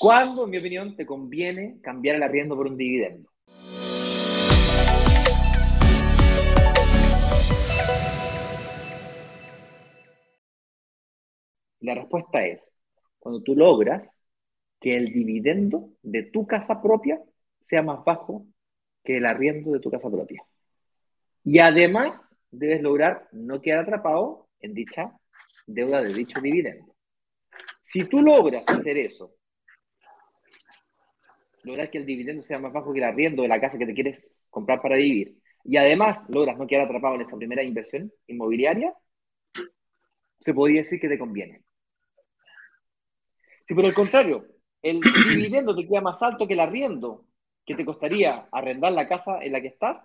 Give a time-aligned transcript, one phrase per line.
[0.00, 3.30] ¿Cuándo, en mi opinión, te conviene cambiar el arriendo por un dividendo?
[11.80, 12.66] La respuesta es,
[13.18, 14.08] cuando tú logras
[14.80, 17.22] que el dividendo de tu casa propia
[17.60, 18.46] sea más bajo
[19.04, 20.42] que el arriendo de tu casa propia.
[21.44, 25.14] Y además debes lograr no quedar atrapado en dicha
[25.66, 26.96] deuda de dicho dividendo.
[27.84, 29.34] Si tú logras hacer eso,
[31.62, 33.94] lograr que el dividendo sea más bajo que el arriendo de la casa que te
[33.94, 38.94] quieres comprar para vivir, y además logras no quedar atrapado en esa primera inversión inmobiliaria,
[40.40, 41.62] se podría decir que te conviene.
[43.68, 44.46] Si por el contrario,
[44.82, 47.24] el dividendo te queda más alto que el arriendo
[47.64, 50.02] que te costaría arrendar la casa en la que estás,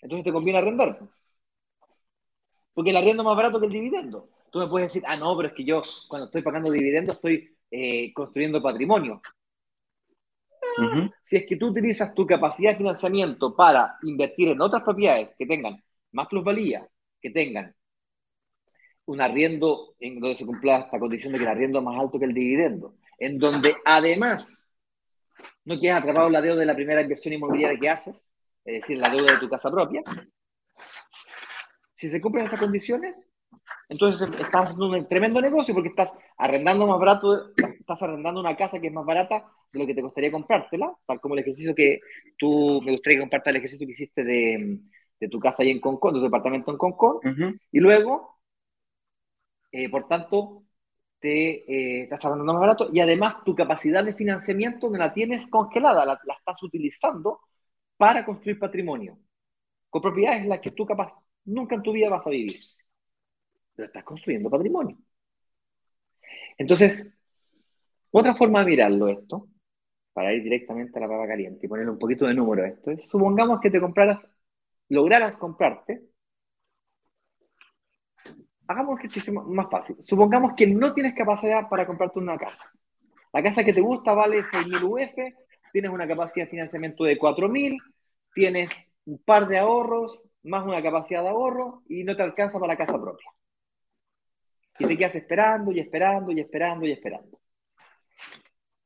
[0.00, 1.00] entonces te conviene arrendar.
[2.74, 4.28] Porque el arriendo es más barato que el dividendo.
[4.50, 7.56] Tú me puedes decir, ah, no, pero es que yo cuando estoy pagando dividendo estoy
[7.70, 9.20] eh, construyendo patrimonio.
[11.22, 15.46] Si es que tú utilizas tu capacidad de financiamiento para invertir en otras propiedades que
[15.46, 16.86] tengan más plusvalía,
[17.20, 17.74] que tengan
[19.06, 22.18] un arriendo en donde se cumpla esta condición de que el arriendo es más alto
[22.18, 24.66] que el dividendo, en donde además
[25.64, 28.24] no quedas atrapado en la deuda de la primera inversión inmobiliaria que haces,
[28.64, 30.02] es decir, la deuda de tu casa propia.
[31.96, 33.14] Si se cumplen esas condiciones,
[33.88, 37.52] entonces estás haciendo un tremendo negocio porque estás arrendando más barato,
[37.92, 41.20] estás arrendando una casa que es más barata de lo que te costaría comprártela, tal
[41.20, 42.00] como el ejercicio que
[42.38, 44.80] tú, me gustaría que compartas el ejercicio que hiciste de,
[45.20, 47.18] de tu casa ahí en Concón, de tu departamento en Concón,
[47.70, 48.40] y luego,
[49.70, 50.64] eh, por tanto,
[51.18, 55.46] te eh, estás arrendando más barato y además tu capacidad de financiamiento no la tienes
[55.48, 57.40] congelada, la, la estás utilizando
[57.96, 59.18] para construir patrimonio,
[59.88, 61.12] con propiedades en las que tú capaz
[61.44, 62.60] nunca en tu vida vas a vivir,
[63.74, 64.96] pero estás construyendo patrimonio.
[66.58, 67.12] Entonces,
[68.12, 69.48] otra forma de mirarlo esto,
[70.12, 72.90] para ir directamente a la papa caliente y ponerle un poquito de número a esto,
[72.90, 74.18] es supongamos que te compraras,
[74.88, 76.02] lograras comprarte,
[78.66, 82.70] hagamos que sea más fácil, supongamos que no tienes capacidad para comprarte una casa.
[83.32, 85.14] La casa que te gusta vale 6.000 UF,
[85.72, 87.78] tienes una capacidad de financiamiento de 4.000,
[88.34, 88.70] tienes
[89.06, 92.76] un par de ahorros, más una capacidad de ahorro y no te alcanza para la
[92.76, 93.30] casa propia.
[94.78, 97.41] Y te quedas esperando y esperando y esperando y esperando.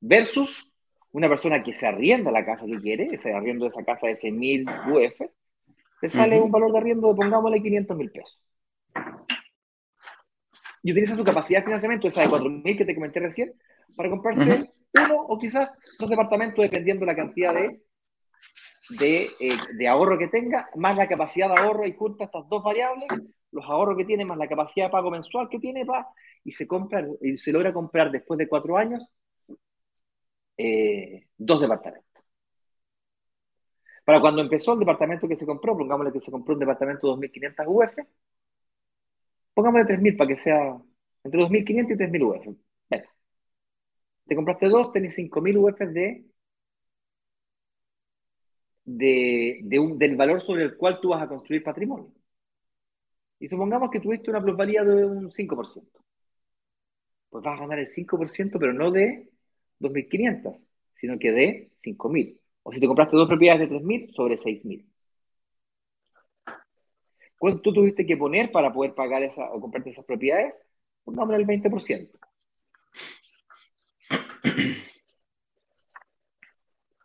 [0.08, 0.72] Versus
[1.10, 4.92] una persona que se arrienda la casa que quiere, se arriendo esa casa de 100.000
[4.92, 5.30] UF,
[6.00, 8.44] te sale un valor de arriendo de, pongámosle, 500 mil pesos.
[10.82, 13.54] Y utiliza su capacidad de financiamiento, esa de 4.000 que te comenté recién,
[13.96, 17.80] para comprarse uno o quizás dos departamentos, dependiendo la cantidad de
[19.00, 19.28] eh,
[19.76, 23.08] de, ahorro que tenga, más la capacidad de ahorro y junta estas dos variables,
[23.50, 26.06] los ahorros que tiene más la capacidad de pago mensual que tiene, va,
[26.44, 29.04] y se compra, y se logra comprar después de cuatro años
[30.56, 32.06] eh, dos departamentos.
[34.04, 37.28] Para cuando empezó el departamento que se compró, pongámosle que se compró un departamento de
[37.28, 38.06] 2.500 UF,
[39.54, 40.78] pongámosle 3.000 para que sea
[41.24, 42.56] entre 2.500 y 3.000 UF.
[44.26, 46.24] Te compraste dos, tenés 5.000 UF de
[48.86, 52.06] de, un, del valor sobre el cual tú vas a construir patrimonio.
[53.38, 56.00] Y supongamos que tuviste una plusvalía de un 5%.
[57.30, 59.30] Pues vas a ganar el 5%, pero no de
[59.80, 60.60] 2.500,
[61.00, 62.38] sino que de 5.000.
[62.62, 64.86] O si te compraste dos propiedades de 3.000, sobre 6.000.
[67.38, 70.54] ¿Cuánto tú tuviste que poner para poder pagar esa, o comprarte esas propiedades?
[71.04, 72.18] Pongámosle el 20%.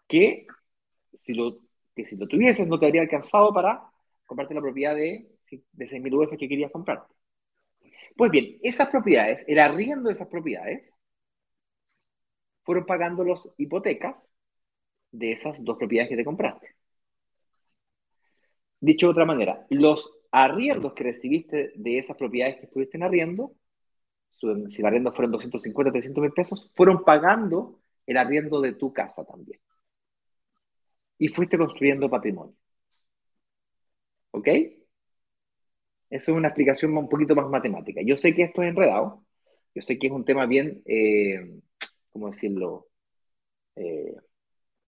[0.08, 0.48] Que
[1.14, 1.60] si lo
[1.96, 3.84] que si lo tuvieses no te habría alcanzado para
[4.26, 5.30] comprarte la propiedad de,
[5.74, 7.06] de 6.000 UF que querías comprar.
[8.16, 10.92] Pues bien, esas propiedades, el arriendo de esas propiedades,
[12.72, 14.26] fueron pagando las hipotecas
[15.12, 16.74] de esas dos propiedades que te compraste.
[18.80, 23.56] Dicho de otra manera, los arriendos que recibiste de esas propiedades que estuviste en arriendo,
[24.30, 29.26] si el arriendo fueron 250, 300 mil pesos, fueron pagando el arriendo de tu casa
[29.26, 29.60] también
[31.18, 32.56] y fuiste construyendo patrimonio.
[34.32, 34.48] ¿Ok?
[36.10, 38.02] Eso es una explicación un poquito más matemática.
[38.06, 39.26] Yo sé que esto es enredado,
[39.76, 41.60] yo sé que es un tema bien, eh,
[42.12, 42.88] ¿cómo decirlo?
[43.76, 44.16] Eh,